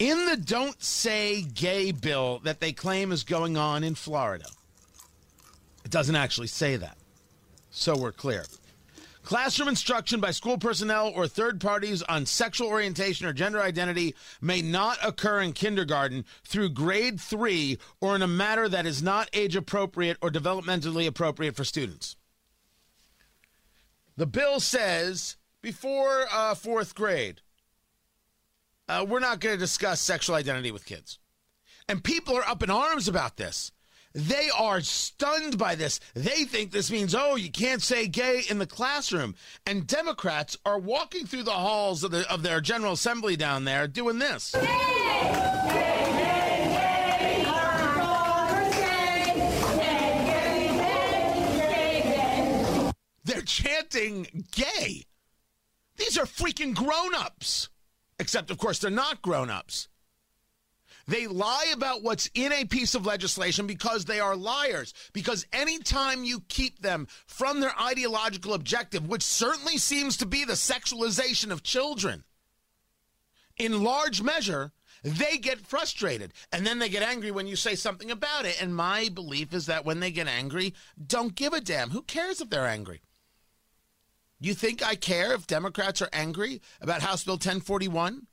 In 0.00 0.24
the 0.24 0.36
Don't 0.38 0.82
Say 0.82 1.42
Gay 1.42 1.92
bill 1.92 2.40
that 2.44 2.58
they 2.58 2.72
claim 2.72 3.12
is 3.12 3.22
going 3.22 3.58
on 3.58 3.84
in 3.84 3.94
Florida, 3.94 4.46
it 5.84 5.90
doesn't 5.90 6.16
actually 6.16 6.46
say 6.46 6.76
that. 6.76 6.96
So 7.68 7.94
we're 7.94 8.10
clear. 8.10 8.46
Classroom 9.22 9.68
instruction 9.68 10.18
by 10.18 10.30
school 10.30 10.56
personnel 10.56 11.12
or 11.14 11.28
third 11.28 11.60
parties 11.60 12.02
on 12.04 12.24
sexual 12.24 12.68
orientation 12.68 13.26
or 13.26 13.34
gender 13.34 13.60
identity 13.60 14.14
may 14.40 14.62
not 14.62 14.96
occur 15.04 15.42
in 15.42 15.52
kindergarten 15.52 16.24
through 16.44 16.70
grade 16.70 17.20
three 17.20 17.78
or 18.00 18.16
in 18.16 18.22
a 18.22 18.26
manner 18.26 18.70
that 18.70 18.86
is 18.86 19.02
not 19.02 19.28
age 19.34 19.54
appropriate 19.54 20.16
or 20.22 20.30
developmentally 20.30 21.06
appropriate 21.06 21.54
for 21.54 21.64
students. 21.64 22.16
The 24.16 24.26
bill 24.26 24.60
says 24.60 25.36
before 25.60 26.24
uh, 26.32 26.54
fourth 26.54 26.94
grade, 26.94 27.42
uh, 28.90 29.04
we're 29.04 29.20
not 29.20 29.38
going 29.38 29.54
to 29.54 29.58
discuss 29.58 30.00
sexual 30.00 30.34
identity 30.34 30.72
with 30.72 30.84
kids. 30.84 31.20
And 31.88 32.02
people 32.02 32.36
are 32.36 32.48
up 32.48 32.62
in 32.62 32.70
arms 32.70 33.06
about 33.06 33.36
this. 33.36 33.70
They 34.12 34.48
are 34.58 34.80
stunned 34.80 35.56
by 35.56 35.76
this. 35.76 36.00
They 36.14 36.42
think 36.42 36.72
this 36.72 36.90
means, 36.90 37.14
oh, 37.14 37.36
you 37.36 37.52
can't 37.52 37.80
say 37.80 38.08
gay 38.08 38.42
in 38.50 38.58
the 38.58 38.66
classroom. 38.66 39.36
And 39.64 39.86
Democrats 39.86 40.58
are 40.66 40.80
walking 40.80 41.26
through 41.26 41.44
the 41.44 41.52
halls 41.52 42.02
of, 42.02 42.10
the, 42.10 42.28
of 42.28 42.42
their 42.42 42.60
General 42.60 42.94
Assembly 42.94 43.36
down 43.36 43.64
there 43.64 43.86
doing 43.86 44.18
this. 44.18 44.50
They're 53.22 53.42
chanting 53.42 54.46
gay. 54.50 55.04
These 55.96 56.18
are 56.18 56.26
freaking 56.26 56.74
grown 56.74 57.14
ups. 57.14 57.68
Except, 58.20 58.50
of 58.50 58.58
course, 58.58 58.78
they're 58.78 58.90
not 58.90 59.22
grown 59.22 59.48
ups. 59.48 59.88
They 61.08 61.26
lie 61.26 61.72
about 61.72 62.02
what's 62.02 62.28
in 62.34 62.52
a 62.52 62.66
piece 62.66 62.94
of 62.94 63.06
legislation 63.06 63.66
because 63.66 64.04
they 64.04 64.20
are 64.20 64.36
liars. 64.36 64.92
Because 65.14 65.46
anytime 65.54 66.22
you 66.22 66.40
keep 66.48 66.82
them 66.82 67.08
from 67.26 67.60
their 67.60 67.72
ideological 67.80 68.52
objective, 68.52 69.08
which 69.08 69.22
certainly 69.22 69.78
seems 69.78 70.18
to 70.18 70.26
be 70.26 70.44
the 70.44 70.52
sexualization 70.52 71.50
of 71.50 71.62
children, 71.62 72.24
in 73.56 73.82
large 73.82 74.20
measure, 74.20 74.72
they 75.02 75.38
get 75.38 75.66
frustrated 75.66 76.34
and 76.52 76.66
then 76.66 76.78
they 76.78 76.90
get 76.90 77.02
angry 77.02 77.30
when 77.30 77.46
you 77.46 77.56
say 77.56 77.74
something 77.74 78.10
about 78.10 78.44
it. 78.44 78.60
And 78.62 78.76
my 78.76 79.08
belief 79.08 79.54
is 79.54 79.64
that 79.64 79.86
when 79.86 80.00
they 80.00 80.10
get 80.10 80.28
angry, 80.28 80.74
don't 81.04 81.34
give 81.34 81.54
a 81.54 81.60
damn. 81.62 81.88
Who 81.90 82.02
cares 82.02 82.42
if 82.42 82.50
they're 82.50 82.66
angry? 82.66 83.00
You 84.42 84.54
think 84.54 84.82
I 84.82 84.94
care 84.94 85.34
if 85.34 85.46
Democrats 85.46 86.00
are 86.00 86.08
angry 86.14 86.62
about 86.80 87.02
House 87.02 87.24
Bill 87.24 87.34
1041? 87.34 88.26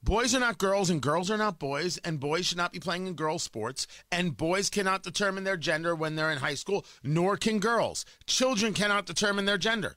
Boys 0.00 0.32
are 0.36 0.40
not 0.40 0.56
girls 0.56 0.88
and 0.88 1.02
girls 1.02 1.32
are 1.32 1.36
not 1.36 1.58
boys, 1.58 1.98
and 1.98 2.20
boys 2.20 2.46
should 2.46 2.56
not 2.56 2.72
be 2.72 2.78
playing 2.78 3.08
in 3.08 3.14
girls' 3.14 3.42
sports, 3.42 3.88
and 4.12 4.36
boys 4.36 4.70
cannot 4.70 5.02
determine 5.02 5.42
their 5.42 5.56
gender 5.56 5.96
when 5.96 6.14
they're 6.14 6.30
in 6.30 6.38
high 6.38 6.54
school, 6.54 6.86
nor 7.02 7.36
can 7.36 7.58
girls. 7.58 8.04
Children 8.26 8.72
cannot 8.72 9.04
determine 9.04 9.46
their 9.46 9.58
gender. 9.58 9.96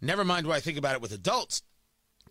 Never 0.00 0.24
mind 0.24 0.48
what 0.48 0.56
I 0.56 0.60
think 0.60 0.78
about 0.78 0.96
it 0.96 1.00
with 1.00 1.12
adults. 1.12 1.62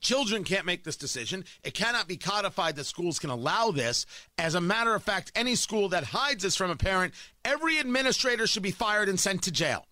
Children 0.02 0.44
can't 0.44 0.66
make 0.66 0.84
this 0.84 0.98
decision. 0.98 1.46
It 1.64 1.74
cannot 1.74 2.10
be 2.10 2.18
codified 2.18 2.76
that 2.76 2.84
schools 2.84 3.18
can 3.18 3.30
allow 3.30 3.72
this. 3.72 4.06
As 4.38 4.56
a 4.56 4.62
matter 4.62 4.94
of 4.94 5.04
fact, 5.04 5.32
any 5.36 5.56
school 5.56 5.88
that 5.90 6.04
hides 6.04 6.44
this 6.44 6.58
from 6.58 6.70
a 6.70 6.76
parent, 6.76 7.14
every 7.46 7.78
administrator 7.78 8.46
should 8.46 8.62
be 8.62 8.72
fired 8.72 9.08
and 9.08 9.18
sent 9.18 9.44
to 9.44 9.52
jail. 9.54 9.86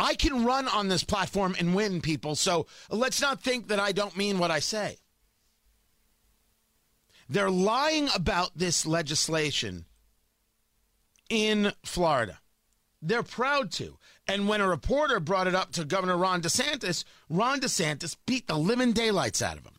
I 0.00 0.14
can 0.14 0.44
run 0.46 0.66
on 0.66 0.88
this 0.88 1.04
platform 1.04 1.54
and 1.58 1.74
win, 1.74 2.00
people. 2.00 2.34
So 2.34 2.66
let's 2.90 3.20
not 3.20 3.42
think 3.42 3.68
that 3.68 3.78
I 3.78 3.92
don't 3.92 4.16
mean 4.16 4.38
what 4.38 4.50
I 4.50 4.58
say. 4.58 4.96
They're 7.28 7.50
lying 7.50 8.08
about 8.14 8.52
this 8.56 8.86
legislation 8.86 9.84
in 11.28 11.72
Florida. 11.84 12.40
They're 13.02 13.22
proud 13.22 13.70
to. 13.72 13.96
And 14.28 14.46
when 14.46 14.60
a 14.60 14.68
reporter 14.68 15.18
brought 15.18 15.46
it 15.46 15.54
up 15.54 15.72
to 15.72 15.84
Governor 15.84 16.16
Ron 16.16 16.42
DeSantis, 16.42 17.04
Ron 17.28 17.60
DeSantis 17.60 18.16
beat 18.26 18.46
the 18.46 18.56
living 18.56 18.92
daylights 18.92 19.42
out 19.42 19.58
of 19.58 19.64
him. 19.64 19.72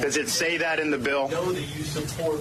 Does 0.00 0.16
it 0.16 0.28
say 0.28 0.56
that 0.56 0.80
in 0.80 0.90
the 0.90 0.98
bill? 0.98 1.28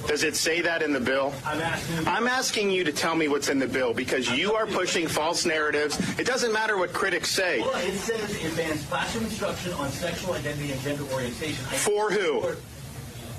Does 0.07 0.23
it 0.23 0.35
say 0.35 0.61
that 0.61 0.81
in 0.81 0.93
the 0.93 0.99
bill? 0.99 1.33
I'm 1.45 2.27
asking 2.27 2.71
you 2.71 2.83
to 2.83 2.91
tell 2.93 3.15
me 3.15 3.27
what's 3.27 3.49
in 3.49 3.59
the 3.59 3.67
bill 3.67 3.93
because 3.93 4.29
you 4.31 4.53
are 4.53 4.65
pushing 4.65 5.07
false 5.07 5.45
narratives. 5.45 5.97
It 6.19 6.25
doesn't 6.25 6.53
matter 6.53 6.77
what 6.77 6.93
critics 6.93 7.31
say. 7.31 7.59
Well, 7.61 7.75
it 7.85 7.93
says 7.93 8.21
advanced 8.45 8.89
classroom 8.89 9.25
instruction 9.25 9.73
on 9.73 9.89
sexual 9.89 10.33
identity 10.35 10.71
and 10.71 10.81
gender 10.81 11.03
orientation. 11.11 11.65
For 11.65 12.11
who? 12.11 12.55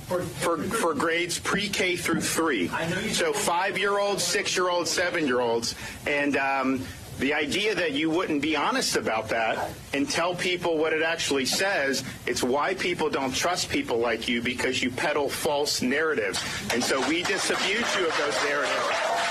For, 0.07 0.59
for 0.59 0.95
grades 0.95 1.39
pre-K 1.39 1.97
through 1.97 2.21
three. 2.21 2.69
So 3.13 3.33
five-year-olds, 3.33 4.23
six-year-olds, 4.23 4.91
seven-year-olds, 4.91 5.75
and 6.07 6.37
um, 6.37 6.87
the 7.19 7.33
idea 7.35 7.75
that 7.75 7.93
you 7.93 8.11
wouldn't 8.11 8.43
be 8.43 8.57
honest 8.57 8.97
about 8.97 9.31
that 9.31 9.71
and 9.95 10.09
tell 10.09 10.35
people 10.35 10.77
what 10.77 10.93
it 10.93 11.03
actually 11.03 11.47
says, 11.47 12.05
it's 12.27 12.43
why 12.43 12.75
people 12.75 13.09
don't 13.09 13.35
trust 13.35 13.71
people 13.71 13.99
like 13.99 14.29
you 14.29 14.43
because 14.43 14.83
you 14.83 14.91
peddle 14.91 15.29
false 15.29 15.81
narratives. 15.81 16.45
And 16.73 16.85
so 16.85 17.01
we 17.09 17.23
disabuse 17.23 17.97
you 17.97 18.07
of 18.07 18.17
those 18.19 18.45
narratives. 18.45 19.26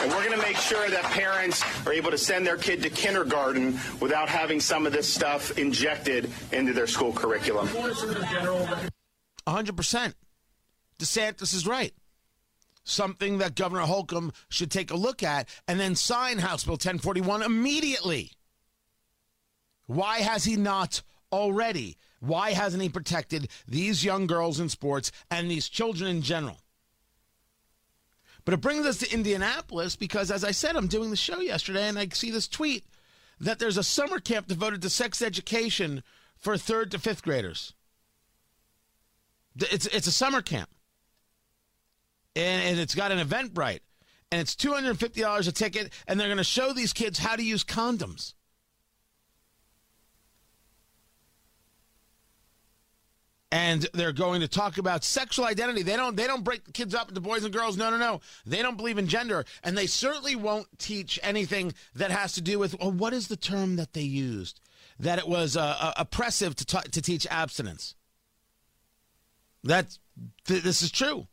And 0.00 0.10
we're 0.12 0.24
going 0.24 0.38
to 0.38 0.46
make 0.46 0.56
sure 0.56 0.88
that 0.88 1.02
parents 1.04 1.62
are 1.86 1.92
able 1.92 2.10
to 2.10 2.18
send 2.18 2.46
their 2.46 2.56
kid 2.56 2.82
to 2.82 2.90
kindergarten 2.90 3.78
without 4.00 4.28
having 4.28 4.60
some 4.60 4.86
of 4.86 4.92
this 4.92 5.12
stuff 5.12 5.58
injected 5.58 6.30
into 6.52 6.72
their 6.72 6.86
school 6.86 7.12
curriculum. 7.12 7.68
100%. 7.68 10.14
DeSantis 10.98 11.54
is 11.54 11.66
right. 11.66 11.92
Something 12.84 13.38
that 13.38 13.54
Governor 13.54 13.82
Holcomb 13.82 14.32
should 14.48 14.70
take 14.70 14.90
a 14.90 14.96
look 14.96 15.22
at 15.22 15.48
and 15.68 15.78
then 15.78 15.94
sign 15.94 16.38
House 16.38 16.64
Bill 16.64 16.74
1041 16.74 17.42
immediately. 17.42 18.32
Why 19.86 20.20
has 20.20 20.44
he 20.44 20.56
not 20.56 21.02
already? 21.30 21.96
Why 22.20 22.52
hasn't 22.52 22.82
he 22.82 22.88
protected 22.88 23.48
these 23.66 24.04
young 24.04 24.26
girls 24.26 24.60
in 24.60 24.68
sports 24.68 25.12
and 25.30 25.50
these 25.50 25.68
children 25.68 26.10
in 26.10 26.22
general? 26.22 26.58
But 28.44 28.54
it 28.54 28.60
brings 28.60 28.86
us 28.86 28.98
to 28.98 29.12
Indianapolis 29.12 29.96
because, 29.96 30.30
as 30.30 30.44
I 30.44 30.50
said, 30.50 30.76
I'm 30.76 30.86
doing 30.86 31.10
the 31.10 31.16
show 31.16 31.40
yesterday 31.40 31.88
and 31.88 31.98
I 31.98 32.08
see 32.08 32.30
this 32.30 32.48
tweet 32.48 32.84
that 33.40 33.58
there's 33.58 33.76
a 33.76 33.82
summer 33.82 34.20
camp 34.20 34.46
devoted 34.46 34.82
to 34.82 34.90
sex 34.90 35.22
education 35.22 36.02
for 36.36 36.56
third 36.56 36.90
to 36.92 36.98
fifth 36.98 37.22
graders. 37.22 37.74
It's, 39.56 39.86
it's 39.86 40.06
a 40.06 40.12
summer 40.12 40.42
camp. 40.42 40.70
And, 42.36 42.62
and 42.62 42.78
it's 42.78 42.94
got 42.94 43.12
an 43.12 43.26
Eventbrite. 43.26 43.80
And 44.32 44.40
it's 44.40 44.54
$250 44.54 45.48
a 45.48 45.52
ticket. 45.52 45.92
And 46.06 46.18
they're 46.18 46.28
going 46.28 46.38
to 46.38 46.44
show 46.44 46.72
these 46.72 46.92
kids 46.92 47.18
how 47.18 47.36
to 47.36 47.42
use 47.42 47.64
condoms. 47.64 48.34
And 53.52 53.88
they're 53.92 54.12
going 54.12 54.40
to 54.40 54.48
talk 54.48 54.78
about 54.78 55.04
sexual 55.04 55.44
identity. 55.44 55.82
They 55.82 55.96
don't 55.96 56.16
they 56.16 56.26
don't 56.26 56.44
break 56.44 56.72
kids 56.72 56.94
up 56.94 57.08
into 57.08 57.20
boys 57.20 57.44
and 57.44 57.52
girls. 57.52 57.76
No, 57.76 57.90
no, 57.90 57.96
no. 57.96 58.20
They 58.46 58.62
don't 58.62 58.76
believe 58.76 58.98
in 58.98 59.08
gender, 59.08 59.44
and 59.64 59.76
they 59.76 59.86
certainly 59.86 60.36
won't 60.36 60.66
teach 60.78 61.18
anything 61.22 61.74
that 61.94 62.10
has 62.10 62.32
to 62.34 62.40
do 62.40 62.58
with 62.58 62.78
well, 62.78 62.92
what 62.92 63.12
is 63.12 63.28
the 63.28 63.36
term 63.36 63.76
that 63.76 63.92
they 63.92 64.02
used 64.02 64.60
that 65.00 65.18
it 65.18 65.26
was 65.26 65.56
uh, 65.56 65.76
uh, 65.80 65.92
oppressive 65.96 66.54
to 66.56 66.64
t- 66.64 66.88
to 66.90 67.02
teach 67.02 67.26
abstinence. 67.30 67.94
That 69.64 69.98
th- 70.46 70.62
this 70.62 70.82
is 70.82 70.90
true. 70.90 71.26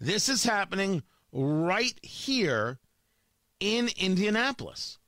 This 0.00 0.28
is 0.28 0.44
happening 0.44 1.02
right 1.32 1.98
here 2.02 2.78
in 3.60 3.90
Indianapolis. 3.96 4.98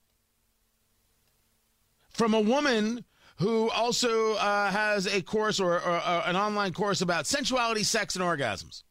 From 2.10 2.34
a 2.34 2.40
woman 2.40 3.04
who 3.38 3.70
also 3.70 4.34
uh, 4.34 4.70
has 4.70 5.06
a 5.06 5.22
course 5.22 5.60
or, 5.60 5.74
or, 5.74 5.96
or, 5.96 6.22
an 6.26 6.36
online 6.36 6.72
course 6.72 7.00
about 7.00 7.26
sensuality, 7.26 7.84
sex, 7.84 8.16
and 8.16 8.24
orgasms. 8.24 8.82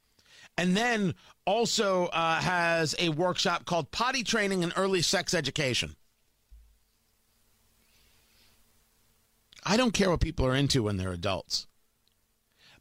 And 0.57 0.75
then 0.75 1.15
also 1.45 2.05
uh, 2.07 2.39
has 2.39 2.95
a 2.97 3.09
workshop 3.09 3.65
called 3.65 3.91
Potty 3.91 4.23
Training 4.23 4.63
and 4.63 4.73
Early 4.75 5.01
Sex 5.01 5.33
Education. 5.33 5.95
I 9.65 9.75
don't 9.75 9.93
care 9.93 10.09
what 10.09 10.21
people 10.21 10.45
are 10.45 10.55
into 10.55 10.83
when 10.83 10.95
they're 10.95 11.11
adults. 11.11 11.67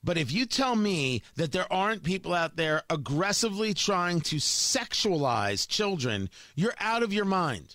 But 0.05 0.17
if 0.17 0.31
you 0.31 0.47
tell 0.47 0.77
me 0.77 1.23
that 1.35 1.51
there 1.51 1.71
aren't 1.73 2.05
people 2.05 2.33
out 2.33 2.55
there 2.55 2.83
aggressively 2.89 3.75
trying 3.75 4.21
to 4.23 4.37
sexualize 4.37 5.67
children, 5.67 6.31
you're 6.55 6.77
out 6.79 7.03
of 7.03 7.13
your 7.13 7.25
mind. 7.25 7.75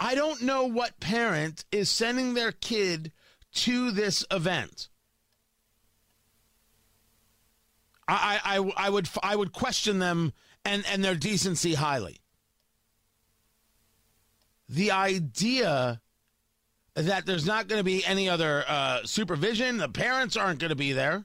I 0.00 0.14
don't 0.14 0.42
know 0.42 0.64
what 0.64 1.00
parent 1.00 1.64
is 1.72 1.90
sending 1.90 2.34
their 2.34 2.52
kid 2.52 3.12
to 3.54 3.90
this 3.90 4.24
event. 4.30 4.88
I, 8.06 8.40
I, 8.44 8.86
I 8.86 8.90
would 8.90 9.08
I 9.22 9.36
would 9.36 9.52
question 9.52 9.98
them 9.98 10.32
and, 10.64 10.84
and 10.90 11.04
their 11.04 11.14
decency 11.14 11.74
highly. 11.74 12.20
the 14.68 14.90
idea 14.92 16.00
that 16.94 17.26
there's 17.26 17.46
not 17.46 17.68
going 17.68 17.78
to 17.78 17.84
be 17.84 18.04
any 18.04 18.28
other 18.28 18.64
uh, 18.66 19.00
supervision, 19.04 19.78
the 19.78 19.88
parents 19.88 20.36
aren't 20.36 20.58
going 20.58 20.70
to 20.70 20.76
be 20.76 20.92
there. 20.92 21.24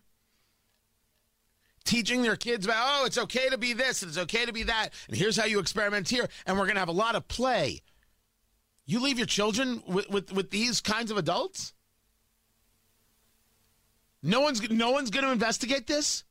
Teaching 1.83 2.21
their 2.21 2.37
kids 2.37 2.65
about, 2.65 3.01
oh, 3.01 3.05
it's 3.05 3.17
okay 3.17 3.49
to 3.49 3.57
be 3.57 3.73
this, 3.73 4.01
and 4.01 4.09
it's 4.09 4.17
okay 4.17 4.45
to 4.45 4.53
be 4.53 4.63
that, 4.63 4.89
and 5.07 5.17
here's 5.17 5.35
how 5.35 5.45
you 5.45 5.59
experiment 5.59 6.09
here, 6.09 6.29
and 6.45 6.57
we're 6.57 6.65
going 6.65 6.75
to 6.75 6.79
have 6.79 6.87
a 6.89 6.93
lot 6.93 7.15
of 7.15 7.27
play. 7.27 7.81
You 8.85 9.01
leave 9.01 9.17
your 9.17 9.27
children 9.27 9.81
with, 9.87 10.09
with, 10.09 10.31
with 10.31 10.51
these 10.51 10.81
kinds 10.81 11.11
of 11.11 11.17
adults? 11.17 11.73
No 14.21 14.41
one's 14.41 14.69
no 14.69 14.91
one's 14.91 15.09
going 15.09 15.25
to 15.25 15.31
investigate 15.31 15.87
this. 15.87 16.23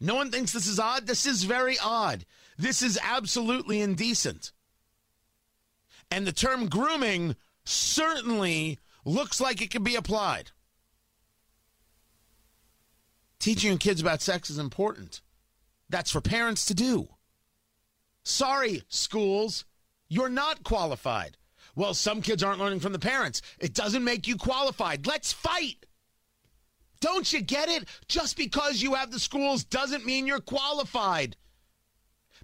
No 0.00 0.14
one 0.14 0.30
thinks 0.30 0.52
this 0.52 0.66
is 0.66 0.78
odd. 0.78 1.06
This 1.06 1.26
is 1.26 1.44
very 1.44 1.76
odd. 1.78 2.24
This 2.56 2.82
is 2.82 2.98
absolutely 3.02 3.80
indecent. 3.80 4.52
And 6.10 6.26
the 6.26 6.32
term 6.32 6.68
grooming 6.68 7.36
certainly 7.64 8.78
looks 9.04 9.40
like 9.40 9.60
it 9.60 9.70
could 9.70 9.84
be 9.84 9.96
applied. 9.96 10.52
Teaching 13.38 13.70
your 13.70 13.78
kids 13.78 14.00
about 14.00 14.22
sex 14.22 14.50
is 14.50 14.58
important. 14.58 15.20
That's 15.88 16.10
for 16.10 16.20
parents 16.20 16.66
to 16.66 16.74
do. 16.74 17.08
Sorry, 18.24 18.82
schools, 18.88 19.64
you're 20.08 20.28
not 20.28 20.64
qualified. 20.64 21.36
Well, 21.78 21.94
some 21.94 22.22
kids 22.22 22.42
aren't 22.42 22.58
learning 22.58 22.80
from 22.80 22.92
the 22.92 22.98
parents. 22.98 23.40
It 23.60 23.72
doesn't 23.72 24.02
make 24.02 24.26
you 24.26 24.36
qualified. 24.36 25.06
Let's 25.06 25.32
fight. 25.32 25.86
Don't 27.00 27.32
you 27.32 27.40
get 27.40 27.68
it? 27.68 27.84
Just 28.08 28.36
because 28.36 28.82
you 28.82 28.94
have 28.94 29.12
the 29.12 29.20
schools 29.20 29.62
doesn't 29.62 30.04
mean 30.04 30.26
you're 30.26 30.40
qualified. 30.40 31.36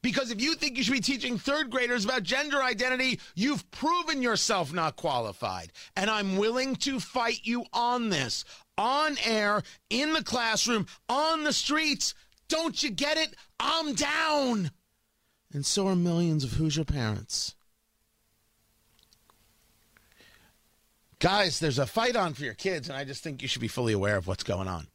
Because 0.03 0.31
if 0.31 0.41
you 0.41 0.55
think 0.55 0.77
you 0.77 0.85
should 0.85 0.93
be 0.93 1.01
teaching 1.01 1.37
third 1.37 1.69
graders 1.69 2.05
about 2.05 2.23
gender 2.23 2.63
identity, 2.63 3.19
you've 3.35 3.69
proven 3.73 4.23
yourself 4.23 4.73
not 4.73 4.95
qualified. 4.95 5.73
And 5.97 6.09
I'm 6.09 6.37
willing 6.37 6.77
to 6.77 7.01
fight 7.01 7.41
you 7.43 7.65
on 7.73 8.11
this, 8.11 8.45
on 8.79 9.17
air, 9.25 9.65
in 9.91 10.13
the 10.13 10.23
classroom, 10.23 10.87
on 11.09 11.43
the 11.43 11.53
streets. 11.53 12.15
Don't 12.47 12.81
you 12.85 12.91
get 12.91 13.17
it? 13.17 13.35
I'm 13.59 13.95
down. 13.95 14.71
And 15.53 15.67
so 15.67 15.89
are 15.89 15.97
millions 15.97 16.45
of 16.45 16.53
Hoosier 16.53 16.85
parents. 16.85 17.57
Guys, 21.21 21.59
there's 21.59 21.79
a 21.79 21.87
fight 21.87 22.17
on 22.17 22.35
for 22.35 22.45
your 22.45 22.55
kids, 22.55 22.89
and 22.89 22.97
I 22.97 23.05
just 23.05 23.23
think 23.23 23.43
you 23.43 23.49
should 23.49 23.63
be 23.63 23.69
fully 23.69 23.93
aware 23.93 24.17
of 24.17 24.27
what's 24.27 24.45
going 24.45 24.69
on. 24.69 24.89